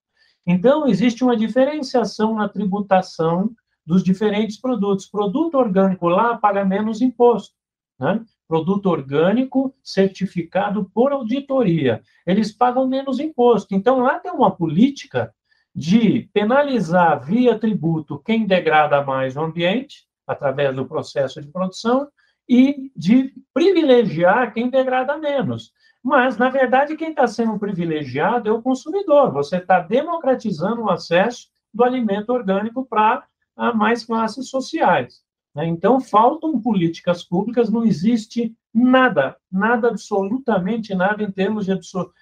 Então, 0.46 0.88
existe 0.88 1.24
uma 1.24 1.36
diferenciação 1.36 2.36
na 2.36 2.48
tributação 2.48 3.52
dos 3.88 4.04
diferentes 4.04 4.60
produtos. 4.60 5.06
Produto 5.06 5.56
orgânico 5.56 6.10
lá 6.10 6.38
paga 6.38 6.66
menos 6.66 7.02
imposto, 7.02 7.56
né? 7.98 8.22
Produto 8.46 8.88
orgânico 8.88 9.74
certificado 9.82 10.90
por 10.94 11.14
auditoria, 11.14 12.02
eles 12.26 12.52
pagam 12.52 12.86
menos 12.88 13.20
imposto. 13.20 13.74
Então 13.74 14.00
lá 14.00 14.20
tem 14.20 14.32
uma 14.32 14.52
política 14.52 15.34
de 15.74 16.30
penalizar 16.34 17.24
via 17.26 17.58
tributo 17.58 18.20
quem 18.20 18.46
degrada 18.46 19.02
mais 19.04 19.38
o 19.38 19.42
ambiente 19.42 20.06
através 20.26 20.76
do 20.76 20.86
processo 20.86 21.42
de 21.42 21.48
produção 21.48 22.10
e 22.50 22.92
de 22.96 23.34
privilegiar 23.54 24.54
quem 24.54 24.70
degrada 24.70 25.18
menos. 25.18 25.72
Mas, 26.04 26.38
na 26.38 26.50
verdade, 26.50 26.96
quem 26.96 27.10
está 27.10 27.28
sendo 27.28 27.60
privilegiado 27.60 28.50
é 28.50 28.52
o 28.52 28.62
consumidor. 28.62 29.32
Você 29.34 29.58
está 29.58 29.80
democratizando 29.80 30.82
o 30.84 30.90
acesso 30.90 31.48
do 31.74 31.84
alimento 31.84 32.32
orgânico 32.32 32.86
para 32.86 33.26
a 33.58 33.74
mais 33.74 34.06
classes 34.06 34.50
sociais. 34.50 35.22
Né? 35.54 35.66
Então, 35.66 36.00
faltam 36.00 36.62
políticas 36.62 37.24
públicas, 37.24 37.70
não 37.70 37.84
existe 37.84 38.56
nada, 38.72 39.36
nada, 39.52 39.88
absolutamente 39.90 40.94
nada 40.94 41.24
em 41.24 41.32
termos 41.32 41.66
de, 41.66 41.74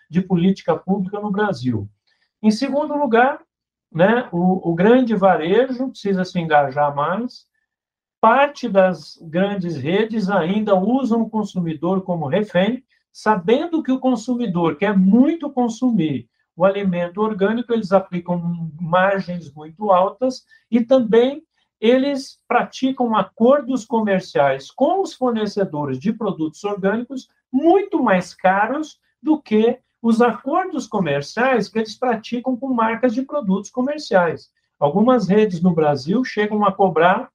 de 0.09 0.21
política 0.21 0.75
pública 0.77 1.19
no 1.19 1.29
Brasil. 1.29 1.89
Em 2.41 2.49
segundo 2.49 2.95
lugar, 2.95 3.41
né, 3.91 4.29
o, 4.31 4.71
o 4.71 4.73
grande 4.73 5.15
varejo 5.15 5.89
precisa 5.89 6.23
se 6.23 6.39
engajar 6.39 6.95
mais. 6.95 7.45
Parte 8.21 8.69
das 8.69 9.17
grandes 9.21 9.75
redes 9.75 10.29
ainda 10.29 10.73
usam 10.73 11.21
o 11.21 11.29
consumidor 11.29 12.03
como 12.03 12.27
refém, 12.27 12.83
sabendo 13.11 13.83
que 13.83 13.91
o 13.91 13.99
consumidor 13.99 14.77
quer 14.77 14.97
muito 14.97 15.49
consumir 15.49 16.29
o 16.55 16.63
alimento 16.63 17.21
orgânico, 17.21 17.73
eles 17.73 17.91
aplicam 17.91 18.71
margens 18.79 19.51
muito 19.53 19.91
altas 19.91 20.43
e 20.71 20.81
também 20.81 21.43
eles 21.79 22.39
praticam 22.47 23.15
acordos 23.15 23.85
comerciais 23.85 24.71
com 24.71 25.01
os 25.01 25.13
fornecedores 25.13 25.99
de 25.99 26.13
produtos 26.13 26.63
orgânicos 26.63 27.27
muito 27.51 28.01
mais 28.01 28.33
caros 28.33 28.99
do 29.21 29.41
que 29.41 29.79
os 30.01 30.21
acordos 30.21 30.87
comerciais 30.87 31.67
que 31.67 31.79
eles 31.79 31.97
praticam 31.97 32.55
com 32.55 32.73
marcas 32.73 33.13
de 33.13 33.23
produtos 33.23 33.71
comerciais. 33.71 34.49
Algumas 34.79 35.27
redes 35.27 35.61
no 35.61 35.73
Brasil 35.73 36.23
chegam 36.23 36.63
a 36.63 36.71
cobrar, 36.71 37.29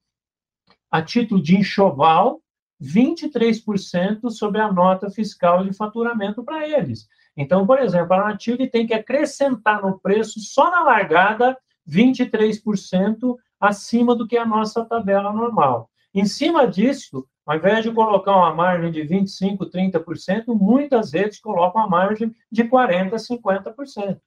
a 0.90 1.02
título 1.02 1.42
de 1.42 1.56
enxoval, 1.56 2.40
23% 2.80 4.30
sobre 4.30 4.60
a 4.60 4.72
nota 4.72 5.10
fiscal 5.10 5.64
de 5.64 5.72
faturamento 5.72 6.42
para 6.42 6.66
eles. 6.66 7.08
Então, 7.36 7.66
por 7.66 7.78
exemplo, 7.78 8.14
a 8.14 8.28
Native 8.28 8.68
tem 8.68 8.86
que 8.86 8.94
acrescentar 8.94 9.82
no 9.82 9.98
preço, 9.98 10.40
só 10.40 10.70
na 10.70 10.82
largada, 10.82 11.56
23% 11.88 13.36
acima 13.58 14.14
do 14.14 14.26
que 14.26 14.36
a 14.36 14.46
nossa 14.46 14.84
tabela 14.84 15.32
normal. 15.32 15.90
Em 16.14 16.24
cima 16.24 16.66
disso, 16.66 17.26
ao 17.46 17.56
invés 17.56 17.82
de 17.82 17.92
colocar 17.92 18.36
uma 18.36 18.54
margem 18.54 18.90
de 18.90 19.02
25%, 19.02 19.58
30%, 19.70 20.46
muitas 20.48 21.12
redes 21.12 21.40
colocam 21.40 21.82
a 21.82 21.88
margem 21.88 22.34
de 22.50 22.64
40%, 22.64 23.14
50%. 23.14 24.20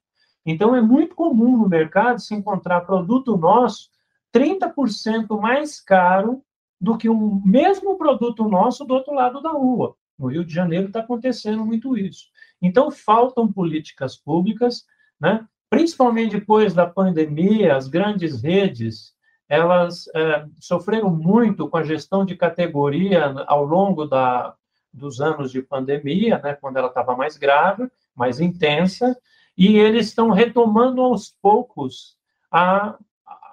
Então, 0.46 0.76
é 0.76 0.82
muito 0.82 1.16
comum 1.16 1.58
no 1.58 1.70
mercado 1.70 2.20
se 2.20 2.36
encontrar 2.36 2.82
produto 2.82 3.38
nosso 3.38 3.90
30% 4.34 5.40
mais 5.40 5.80
caro 5.80 6.44
do 6.80 6.98
que 6.98 7.08
o 7.08 7.42
mesmo 7.46 7.98
produto 7.98 8.48
nosso 8.50 8.84
do 8.84 8.94
outro 8.94 9.14
lado 9.14 9.42
da 9.42 9.52
rua. 9.52 9.96
No 10.20 10.28
Rio 10.28 10.44
de 10.44 10.54
Janeiro 10.54 10.88
está 10.88 11.00
acontecendo 11.00 11.66
muito 11.66 11.98
isso. 11.98 12.26
Então, 12.63 12.89
faltam 12.89 13.51
políticas 13.51 14.15
públicas, 14.15 14.86
né? 15.20 15.46
principalmente 15.70 16.39
depois 16.39 16.74
da 16.74 16.88
pandemia, 16.88 17.75
as 17.75 17.88
grandes 17.88 18.41
redes 18.41 19.13
elas 19.50 20.08
é, 20.15 20.46
sofreram 20.60 21.10
muito 21.10 21.70
com 21.70 21.77
a 21.77 21.84
gestão 21.84 22.25
de 22.25 22.36
categoria 22.36 23.25
ao 23.46 23.63
longo 23.63 24.05
da, 24.05 24.55
dos 24.91 25.20
anos 25.20 25.51
de 25.51 25.62
pandemia, 25.62 26.39
né, 26.39 26.55
quando 26.55 26.77
ela 26.77 26.88
estava 26.88 27.15
mais 27.15 27.38
grave, 27.38 27.88
mais 28.15 28.39
intensa, 28.39 29.15
e 29.58 29.77
eles 29.77 30.08
estão 30.08 30.29
retomando 30.29 31.01
aos 31.01 31.29
poucos 31.41 32.15
a, 32.51 32.96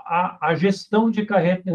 a, 0.06 0.48
a 0.48 0.54
gestão 0.54 1.10
de, 1.10 1.26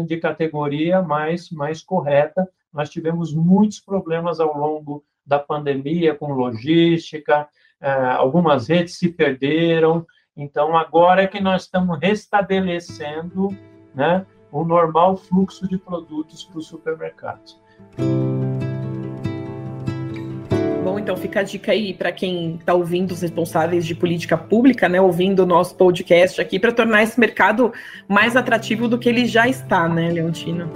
de 0.06 0.16
categoria 0.18 1.02
mais, 1.02 1.50
mais 1.50 1.82
correta. 1.82 2.48
Nós 2.72 2.90
tivemos 2.90 3.34
muitos 3.34 3.80
problemas 3.80 4.40
ao 4.40 4.56
longo 4.56 5.04
da 5.24 5.38
pandemia 5.38 6.14
com 6.14 6.32
logística, 6.32 7.48
é, 7.80 7.90
algumas 7.90 8.68
redes 8.68 8.98
se 8.98 9.08
perderam. 9.08 10.06
Então, 10.36 10.76
agora 10.76 11.22
é 11.22 11.26
que 11.26 11.40
nós 11.40 11.62
estamos 11.62 11.98
restabelecendo 12.00 13.48
né, 13.94 14.24
o 14.52 14.64
normal 14.64 15.16
fluxo 15.16 15.66
de 15.68 15.78
produtos 15.78 16.44
para 16.44 16.58
os 16.58 16.66
supermercados. 16.66 17.60
Bom 20.84 21.00
então 21.00 21.16
fica 21.16 21.40
a 21.40 21.42
dica 21.42 21.72
aí 21.72 21.92
para 21.92 22.12
quem 22.12 22.54
está 22.56 22.72
ouvindo 22.72 23.10
os 23.10 23.20
responsáveis 23.20 23.84
de 23.84 23.94
política 23.94 24.38
pública, 24.38 24.88
né, 24.88 25.00
ouvindo 25.00 25.40
o 25.40 25.46
nosso 25.46 25.74
podcast 25.74 26.40
aqui 26.40 26.60
para 26.60 26.70
tornar 26.70 27.02
esse 27.02 27.18
mercado 27.18 27.72
mais 28.08 28.36
atrativo 28.36 28.86
do 28.86 28.96
que 28.96 29.08
ele 29.08 29.26
já 29.26 29.48
está, 29.48 29.88
né, 29.88 30.10
Leontino? 30.10 30.70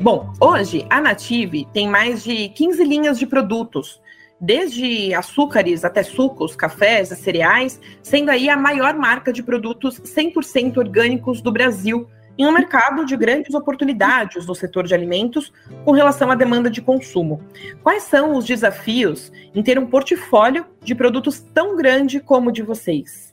Bom, 0.00 0.32
hoje 0.40 0.86
a 0.88 1.00
Native 1.00 1.66
tem 1.72 1.88
mais 1.88 2.22
de 2.22 2.50
15 2.50 2.84
linhas 2.84 3.18
de 3.18 3.26
produtos, 3.26 4.00
desde 4.40 5.12
açúcares 5.12 5.84
até 5.84 6.04
sucos, 6.04 6.54
cafés 6.54 7.10
e 7.10 7.16
cereais, 7.16 7.80
sendo 8.00 8.30
aí 8.30 8.48
a 8.48 8.56
maior 8.56 8.94
marca 8.94 9.32
de 9.32 9.42
produtos 9.42 10.00
100% 10.00 10.76
orgânicos 10.76 11.40
do 11.40 11.50
Brasil, 11.50 12.08
em 12.38 12.46
um 12.46 12.52
mercado 12.52 13.04
de 13.04 13.16
grandes 13.16 13.52
oportunidades 13.56 14.46
no 14.46 14.54
setor 14.54 14.86
de 14.86 14.94
alimentos 14.94 15.52
com 15.84 15.90
relação 15.90 16.30
à 16.30 16.36
demanda 16.36 16.70
de 16.70 16.80
consumo. 16.80 17.42
Quais 17.82 18.04
são 18.04 18.36
os 18.36 18.44
desafios 18.44 19.32
em 19.52 19.64
ter 19.64 19.80
um 19.80 19.86
portfólio 19.86 20.64
de 20.80 20.94
produtos 20.94 21.40
tão 21.40 21.76
grande 21.76 22.20
como 22.20 22.50
o 22.50 22.52
de 22.52 22.62
vocês? 22.62 23.27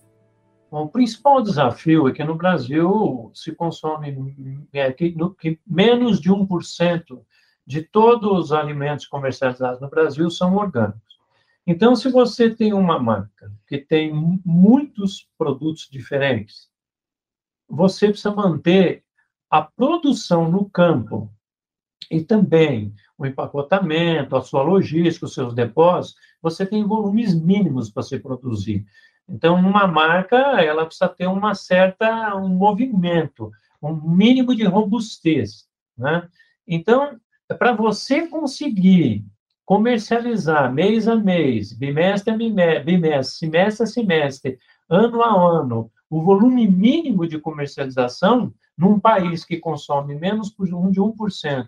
Bom, 0.76 0.84
o 0.84 0.90
principal 0.90 1.42
desafio 1.42 2.06
é 2.10 2.12
que 2.12 2.22
no 2.22 2.36
Brasil 2.36 3.32
se 3.34 3.54
consome 3.54 4.68
é, 4.74 4.92
que, 4.92 5.16
no, 5.16 5.34
que 5.34 5.58
menos 5.66 6.20
de 6.20 6.30
1% 6.30 7.22
de 7.66 7.82
todos 7.82 8.30
os 8.30 8.52
alimentos 8.52 9.08
comercializados 9.08 9.80
no 9.80 9.90
Brasil 9.90 10.30
são 10.30 10.54
orgânicos. 10.58 11.18
Então, 11.66 11.96
se 11.96 12.10
você 12.10 12.50
tem 12.50 12.74
uma 12.74 13.00
marca 13.00 13.50
que 13.66 13.78
tem 13.78 14.12
muitos 14.44 15.30
produtos 15.38 15.88
diferentes, 15.90 16.70
você 17.70 18.10
precisa 18.10 18.36
manter 18.36 19.02
a 19.50 19.62
produção 19.62 20.52
no 20.52 20.70
campo 20.70 21.34
e 22.12 22.22
também 22.22 22.94
o 23.18 23.26
empacotamento, 23.26 24.36
a 24.36 24.42
sua 24.42 24.62
logística, 24.62 25.26
os 25.26 25.34
seus 25.34 25.54
depósitos, 25.54 26.20
você 26.42 26.66
tem 26.66 26.84
volumes 26.84 27.34
mínimos 27.34 27.90
para 27.90 28.04
se 28.04 28.20
produzir. 28.20 28.86
Então, 29.28 29.56
uma 29.56 29.88
marca, 29.88 30.38
ela 30.62 30.86
precisa 30.86 31.10
ter 31.10 31.28
uma 31.28 31.56
certa, 31.56 32.36
um 32.36 32.50
movimento, 32.50 33.52
um 33.82 33.94
mínimo 33.94 34.56
de 34.56 34.64
robustez, 34.64 35.68
né? 35.98 36.28
Então, 36.68 37.20
para 37.60 37.74
você 37.74 38.28
conseguir 38.28 39.26
comercializar 39.66 40.72
mês 40.72 41.08
a 41.08 41.16
mês, 41.16 41.74
bimestre 41.74 42.32
a 42.32 42.38
bimestre, 42.38 43.24
semestre 43.24 43.84
a 43.84 43.88
semestre, 43.88 44.60
ano 44.88 45.24
a 45.24 45.60
ano, 45.60 45.92
o 46.10 46.22
volume 46.22 46.68
mínimo 46.68 47.28
de 47.28 47.40
comercialização 47.40 48.54
num 48.78 49.00
país 49.00 49.44
que 49.44 49.58
consome 49.58 50.16
menos 50.16 50.50
de 50.50 51.02
1% 51.02 51.68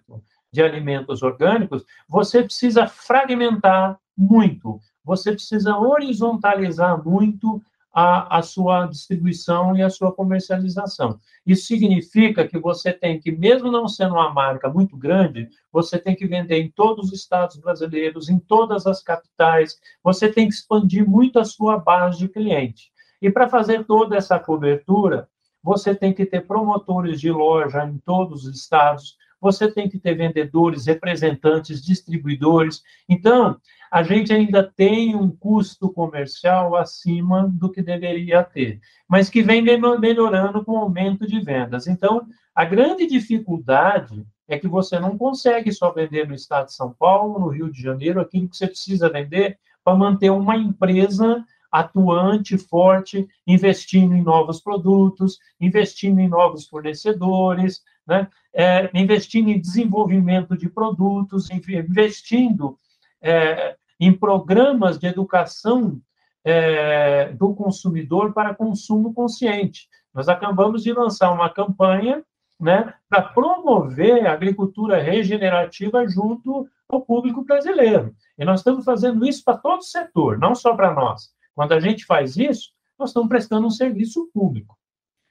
de 0.52 0.62
alimentos 0.62 1.24
orgânicos, 1.24 1.84
você 2.08 2.44
precisa 2.44 2.88
fragmentar 2.88 4.00
muito, 4.16 4.80
você 5.08 5.32
precisa 5.32 5.78
horizontalizar 5.78 7.02
muito 7.02 7.62
a, 7.94 8.40
a, 8.40 8.42
sua 8.44 8.86
distribuição 8.86 9.76
e 9.76 9.82
a 9.82 9.90
sua 9.90 10.12
comercialização. 10.12 11.18
Isso 11.46 11.66
significa 11.66 12.46
que 12.46 12.60
você 12.60 12.92
tem 12.92 13.18
que, 13.18 13.32
mesmo 13.32 13.72
não 13.72 13.88
sendo 13.88 14.16
uma 14.16 14.30
marca 14.32 14.70
muito 14.70 14.98
grande, 14.98 15.48
você 15.72 15.98
tem 15.98 16.14
que 16.14 16.28
vender 16.28 16.60
em 16.60 16.70
todos 16.70 17.08
os 17.08 17.14
estados 17.14 17.56
brasileiros, 17.56 18.28
em 18.28 18.38
todas 18.38 18.86
as 18.86 19.02
capitais, 19.02 19.80
você 20.04 20.30
tem 20.30 20.50
que 20.50 20.54
expandir 20.54 21.10
muito 21.10 21.40
a 21.40 21.46
sua 21.46 21.80
base 21.80 22.20
de 22.20 22.28
cliente. 22.28 22.92
E 23.22 23.32
para 23.32 23.50
fazer 23.50 23.86
toda 23.86 24.18
essa 24.18 24.38
cobertura, 24.38 25.28
você 25.64 25.96
tem 25.96 26.14
que 26.14 26.26
ter 26.26 26.46
promotores 26.46 27.20
de 27.20 27.32
loja 27.32 27.84
em 27.86 27.98
todos 27.98 28.46
os 28.46 28.56
estados, 28.56 29.18
você 29.40 29.72
tem 29.72 29.90
que 29.90 30.00
ter 30.00 30.16
vendedores, 30.16 30.86
representantes, 30.86 31.82
distribuidores. 31.84 32.82
Então, 33.08 33.58
a 33.92 34.04
gente 34.04 34.34
ainda 34.34 34.64
tem 34.64 35.16
um 35.16 35.30
custo 35.30 35.90
comercial 35.90 36.76
acima 36.76 37.48
do 37.48 37.70
que 37.70 37.82
deveria 37.82 38.44
ter, 38.44 38.80
mas 39.08 39.30
que 39.30 39.42
vem 39.42 39.62
melhorando 39.62 40.64
com 40.64 40.74
o 40.74 40.78
aumento 40.78 41.26
de 41.26 41.40
vendas. 41.40 41.88
Então, 41.88 42.28
a 42.54 42.66
grande 42.66 43.08
dificuldade 43.08 44.26
é 44.48 44.58
que 44.58 44.68
você 44.68 45.00
não 45.00 45.18
consegue 45.18 45.72
só 45.72 45.92
vender 45.92 46.28
no 46.28 46.34
estado 46.34 46.68
de 46.68 46.74
São 46.74 46.94
Paulo, 46.94 47.40
no 47.40 47.50
Rio 47.50 47.72
de 47.72 47.82
Janeiro, 47.82 48.20
aquilo 48.20 48.50
que 48.50 48.58
você 48.58 48.68
precisa 48.68 49.10
vender 49.10 49.60
para 49.84 49.96
manter 49.96 50.30
uma 50.30 50.58
empresa 50.58 51.46
atuante, 51.72 52.58
forte, 52.58 53.28
investindo 53.46 54.16
em 54.16 54.24
novos 54.24 54.62
produtos, 54.62 55.38
investindo 55.60 56.20
em 56.20 56.28
novos 56.28 56.66
fornecedores, 56.66 57.84
né? 58.08 58.28
É, 58.54 58.90
investindo 58.94 59.50
em 59.50 59.60
desenvolvimento 59.60 60.58
de 60.58 60.70
produtos, 60.70 61.50
investindo 61.52 62.78
é, 63.22 63.76
em 64.00 64.14
programas 64.14 64.98
de 64.98 65.08
educação 65.08 66.00
é, 66.44 67.30
do 67.34 67.54
consumidor 67.54 68.34
para 68.34 68.56
consumo 68.56 69.14
consciente. 69.14 69.90
Nós 70.14 70.30
acabamos 70.30 70.84
de 70.84 70.94
lançar 70.94 71.32
uma 71.32 71.50
campanha 71.50 72.24
né, 72.60 72.94
para 73.10 73.22
promover 73.22 74.26
a 74.26 74.34
agricultura 74.34 75.02
regenerativa 75.02 76.08
junto 76.08 76.68
ao 76.90 77.02
público 77.02 77.44
brasileiro. 77.44 78.16
E 78.38 78.46
nós 78.46 78.62
estamos 78.62 78.86
fazendo 78.86 79.26
isso 79.26 79.44
para 79.44 79.58
todo 79.58 79.80
o 79.80 79.84
setor, 79.84 80.40
não 80.40 80.56
só 80.56 80.76
para 80.76 80.94
nós. 80.94 81.30
Quando 81.54 81.74
a 81.74 81.80
gente 81.80 82.06
faz 82.06 82.38
isso, 82.38 82.72
nós 82.98 83.10
estamos 83.10 83.30
prestando 83.30 83.68
um 83.68 83.72
serviço 83.72 84.30
público. 84.34 84.77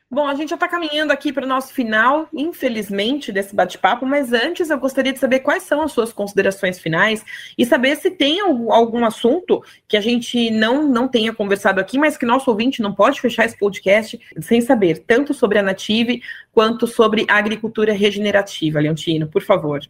Bom, 0.08 0.28
a 0.28 0.36
gente 0.36 0.50
já 0.50 0.54
está 0.54 0.68
caminhando 0.68 1.10
aqui 1.10 1.32
para 1.32 1.44
o 1.44 1.48
nosso 1.48 1.74
final, 1.74 2.28
infelizmente, 2.32 3.32
desse 3.32 3.56
bate-papo, 3.56 4.06
mas 4.06 4.32
antes 4.32 4.70
eu 4.70 4.78
gostaria 4.78 5.12
de 5.12 5.18
saber 5.18 5.40
quais 5.40 5.64
são 5.64 5.82
as 5.82 5.90
suas 5.90 6.12
considerações 6.12 6.78
finais 6.78 7.24
e 7.58 7.66
saber 7.66 7.96
se 7.96 8.08
tem 8.08 8.40
algum 8.40 9.04
assunto 9.04 9.64
que 9.88 9.96
a 9.96 10.00
gente 10.00 10.48
não, 10.48 10.88
não 10.88 11.08
tenha 11.08 11.34
conversado 11.34 11.80
aqui, 11.80 11.98
mas 11.98 12.16
que 12.16 12.24
nosso 12.24 12.48
ouvinte 12.48 12.80
não 12.80 12.94
pode 12.94 13.20
fechar 13.20 13.46
esse 13.46 13.58
podcast 13.58 14.16
sem 14.40 14.60
saber, 14.60 15.02
tanto 15.04 15.34
sobre 15.34 15.58
a 15.58 15.62
Native 15.62 16.22
quanto 16.52 16.86
sobre 16.86 17.26
a 17.28 17.36
agricultura 17.36 17.92
regenerativa. 17.92 18.78
Leontino, 18.78 19.26
por 19.26 19.42
favor. 19.42 19.80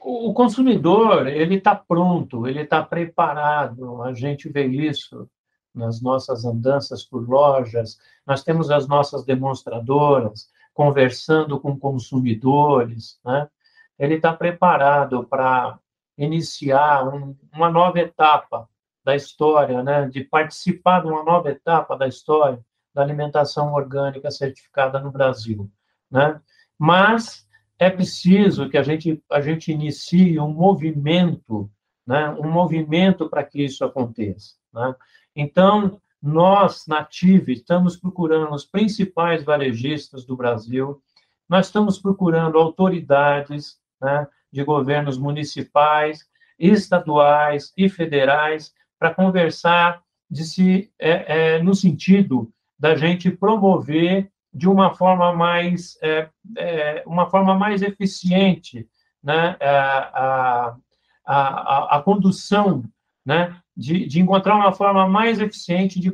O 0.00 0.34
consumidor, 0.34 1.28
ele 1.28 1.54
está 1.54 1.74
pronto, 1.74 2.48
ele 2.48 2.62
está 2.62 2.82
preparado, 2.82 4.02
a 4.02 4.12
gente 4.12 4.48
vê 4.48 4.66
isso 4.66 5.28
nas 5.76 6.00
nossas 6.00 6.44
andanças 6.44 7.04
por 7.04 7.28
lojas, 7.28 7.98
nós 8.26 8.42
temos 8.42 8.70
as 8.70 8.88
nossas 8.88 9.24
demonstradoras, 9.24 10.50
conversando 10.72 11.60
com 11.60 11.78
consumidores, 11.78 13.18
né? 13.24 13.48
ele 13.98 14.14
está 14.14 14.32
preparado 14.32 15.24
para 15.24 15.78
iniciar 16.18 17.06
um, 17.08 17.36
uma 17.52 17.70
nova 17.70 17.98
etapa 17.98 18.68
da 19.04 19.14
história, 19.14 19.82
né? 19.82 20.08
de 20.08 20.24
participar 20.24 21.00
de 21.00 21.08
uma 21.08 21.22
nova 21.22 21.50
etapa 21.50 21.96
da 21.96 22.06
história 22.08 22.64
da 22.92 23.02
alimentação 23.02 23.72
orgânica 23.72 24.30
certificada 24.30 24.98
no 24.98 25.10
Brasil. 25.10 25.70
Né? 26.10 26.40
Mas 26.78 27.46
é 27.78 27.90
preciso 27.90 28.68
que 28.68 28.78
a 28.78 28.82
gente, 28.82 29.22
a 29.30 29.40
gente 29.40 29.70
inicie 29.70 30.40
um 30.40 30.50
movimento, 30.50 31.70
né? 32.06 32.30
um 32.30 32.50
movimento 32.50 33.28
para 33.28 33.44
que 33.44 33.62
isso 33.62 33.84
aconteça. 33.84 34.54
Né? 34.72 34.94
Então, 35.36 36.00
nós, 36.22 36.86
Native, 36.88 37.52
estamos 37.52 37.94
procurando 37.94 38.54
os 38.54 38.64
principais 38.64 39.44
varejistas 39.44 40.24
do 40.24 40.34
Brasil, 40.34 41.00
nós 41.46 41.66
estamos 41.66 41.98
procurando 41.98 42.58
autoridades 42.58 43.76
né, 44.00 44.26
de 44.50 44.64
governos 44.64 45.18
municipais, 45.18 46.26
estaduais 46.58 47.70
e 47.76 47.86
federais 47.88 48.72
para 48.98 49.14
conversar 49.14 50.02
de 50.28 50.42
se, 50.42 50.90
é, 50.98 51.56
é, 51.56 51.62
no 51.62 51.74
sentido 51.74 52.50
da 52.78 52.96
gente 52.96 53.30
promover 53.30 54.30
de 54.52 54.66
uma 54.66 54.94
forma 54.94 55.34
mais, 55.34 55.98
é, 56.02 56.30
é 56.56 57.02
uma 57.06 57.28
forma 57.28 57.54
mais 57.54 57.82
eficiente 57.82 58.88
né, 59.22 59.56
a, 59.60 60.22
a, 60.24 60.76
a, 61.26 61.96
a 61.96 62.02
condução 62.02 62.82
né, 63.24 63.60
de, 63.76 64.06
de 64.06 64.20
encontrar 64.20 64.56
uma 64.56 64.72
forma 64.72 65.06
mais 65.06 65.38
eficiente 65.38 66.00
de, 66.00 66.12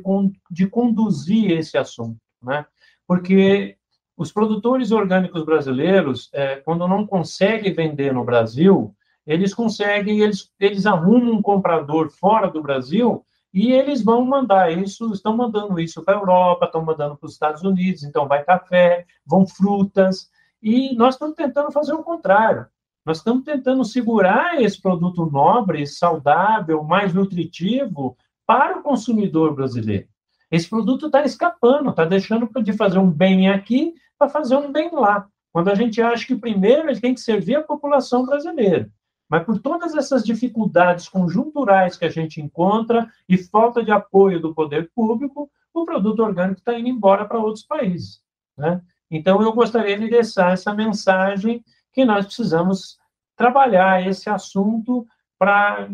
de 0.51 0.67
conduzir 0.67 1.51
esse 1.51 1.77
assunto, 1.77 2.19
né? 2.41 2.65
Porque 3.07 3.77
os 4.17 4.31
produtores 4.31 4.91
orgânicos 4.91 5.43
brasileiros, 5.43 6.29
é, 6.33 6.57
quando 6.57 6.87
não 6.87 7.07
conseguem 7.07 7.73
vender 7.73 8.13
no 8.13 8.23
Brasil, 8.23 8.93
eles 9.25 9.53
conseguem, 9.53 10.19
eles, 10.19 10.51
eles 10.59 10.85
arrumam 10.85 11.33
um 11.33 11.41
comprador 11.41 12.09
fora 12.09 12.49
do 12.49 12.61
Brasil 12.61 13.25
e 13.53 13.71
eles 13.71 14.03
vão 14.03 14.25
mandar 14.25 14.71
isso, 14.71 15.13
estão 15.13 15.35
mandando 15.37 15.79
isso 15.79 16.03
para 16.03 16.15
a 16.15 16.19
Europa, 16.19 16.65
estão 16.65 16.83
mandando 16.83 17.15
para 17.15 17.27
os 17.27 17.33
Estados 17.33 17.61
Unidos, 17.63 18.03
então 18.03 18.27
vai 18.27 18.43
café, 18.43 19.05
vão 19.25 19.45
frutas, 19.45 20.29
e 20.61 20.95
nós 20.95 21.15
estamos 21.15 21.35
tentando 21.35 21.71
fazer 21.71 21.93
o 21.93 22.03
contrário. 22.03 22.65
Nós 23.05 23.17
estamos 23.17 23.43
tentando 23.43 23.83
segurar 23.83 24.61
esse 24.61 24.81
produto 24.81 25.25
nobre, 25.25 25.85
saudável, 25.85 26.83
mais 26.83 27.13
nutritivo 27.13 28.17
para 28.45 28.79
o 28.79 28.83
consumidor 28.83 29.53
brasileiro. 29.53 30.07
Esse 30.49 30.69
produto 30.69 31.07
está 31.07 31.23
escapando, 31.23 31.89
está 31.89 32.05
deixando 32.05 32.49
de 32.61 32.73
fazer 32.73 32.99
um 32.99 33.09
bem 33.09 33.49
aqui 33.49 33.93
para 34.17 34.29
fazer 34.29 34.55
um 34.55 34.71
bem 34.71 34.89
lá. 34.93 35.27
Quando 35.51 35.69
a 35.69 35.75
gente 35.75 36.01
acha 36.01 36.25
que 36.25 36.35
primeiro 36.35 36.89
ele 36.89 36.99
tem 36.99 37.13
que 37.13 37.19
servir 37.19 37.55
a 37.55 37.63
população 37.63 38.25
brasileira. 38.25 38.89
Mas 39.29 39.43
por 39.45 39.59
todas 39.59 39.95
essas 39.95 40.23
dificuldades 40.23 41.09
conjunturais 41.09 41.97
que 41.97 42.05
a 42.05 42.09
gente 42.09 42.39
encontra 42.39 43.09
e 43.27 43.37
falta 43.37 43.83
de 43.83 43.91
apoio 43.91 44.39
do 44.39 44.53
poder 44.53 44.91
público, 44.95 45.49
o 45.73 45.85
produto 45.85 46.21
orgânico 46.21 46.59
está 46.59 46.77
indo 46.77 46.87
embora 46.87 47.25
para 47.25 47.39
outros 47.39 47.65
países. 47.65 48.21
Né? 48.57 48.81
Então, 49.09 49.41
eu 49.41 49.51
gostaria 49.53 49.97
de 49.97 50.09
deixar 50.09 50.53
essa 50.53 50.73
mensagem 50.73 51.63
que 51.93 52.03
nós 52.03 52.25
precisamos 52.25 52.97
trabalhar 53.37 54.05
esse 54.05 54.29
assunto 54.29 55.05
para, 55.37 55.89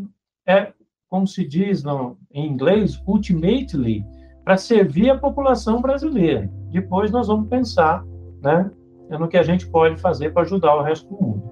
é, 0.47 0.73
como 1.07 1.27
se 1.27 1.45
diz 1.45 1.83
no, 1.83 2.17
em 2.31 2.47
inglês, 2.47 3.01
ultimately, 3.05 4.03
para 4.43 4.57
servir 4.57 5.09
a 5.09 5.17
população 5.17 5.81
brasileira. 5.81 6.49
Depois 6.71 7.11
nós 7.11 7.27
vamos 7.27 7.49
pensar 7.49 8.03
né, 8.41 8.71
no 9.09 9.27
que 9.27 9.37
a 9.37 9.43
gente 9.43 9.67
pode 9.67 9.99
fazer 9.99 10.33
para 10.33 10.43
ajudar 10.43 10.75
o 10.75 10.81
resto 10.81 11.07
do 11.09 11.23
mundo. 11.23 11.48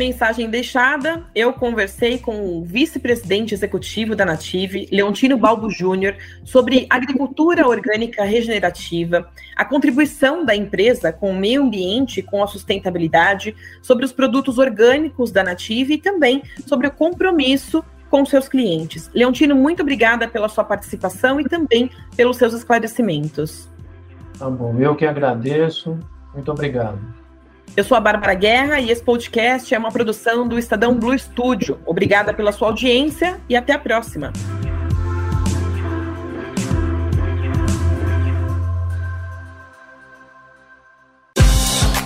Mensagem 0.00 0.48
deixada. 0.48 1.24
Eu 1.34 1.52
conversei 1.52 2.18
com 2.18 2.40
o 2.40 2.64
vice-presidente 2.64 3.52
executivo 3.52 4.16
da 4.16 4.24
Native, 4.24 4.88
Leontino 4.90 5.36
Balbo 5.36 5.68
Júnior, 5.68 6.16
sobre 6.42 6.86
agricultura 6.88 7.68
orgânica 7.68 8.24
regenerativa, 8.24 9.30
a 9.54 9.62
contribuição 9.62 10.42
da 10.42 10.56
empresa 10.56 11.12
com 11.12 11.30
o 11.30 11.36
meio 11.36 11.62
ambiente, 11.64 12.22
com 12.22 12.42
a 12.42 12.46
sustentabilidade, 12.46 13.54
sobre 13.82 14.06
os 14.06 14.10
produtos 14.10 14.56
orgânicos 14.56 15.30
da 15.30 15.44
Native 15.44 15.92
e 15.92 15.98
também 15.98 16.42
sobre 16.66 16.86
o 16.86 16.90
compromisso 16.90 17.84
com 18.08 18.24
seus 18.24 18.48
clientes. 18.48 19.10
Leontino, 19.14 19.54
muito 19.54 19.82
obrigada 19.82 20.26
pela 20.26 20.48
sua 20.48 20.64
participação 20.64 21.38
e 21.38 21.44
também 21.44 21.90
pelos 22.16 22.38
seus 22.38 22.54
esclarecimentos. 22.54 23.68
Tá 24.38 24.48
bom, 24.48 24.80
eu 24.80 24.96
que 24.96 25.04
agradeço. 25.04 25.98
Muito 26.32 26.50
obrigado. 26.50 27.19
Eu 27.76 27.84
sou 27.84 27.96
a 27.96 28.00
Bárbara 28.00 28.34
Guerra 28.34 28.80
e 28.80 28.90
esse 28.90 29.02
podcast 29.02 29.72
é 29.74 29.78
uma 29.78 29.92
produção 29.92 30.46
do 30.46 30.58
Estadão 30.58 30.94
Blue 30.94 31.18
Studio. 31.18 31.78
Obrigada 31.86 32.34
pela 32.34 32.52
sua 32.52 32.68
audiência 32.68 33.40
e 33.48 33.56
até 33.56 33.72
a 33.72 33.78
próxima. 33.78 34.30